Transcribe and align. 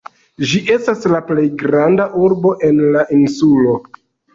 Ĝi 0.51 0.61
estas 0.75 1.05
la 1.15 1.21
plej 1.29 1.45
granda 1.61 2.11
urbo 2.25 2.59
en 2.73 2.85
la 2.99 3.09
insulo. 3.23 3.83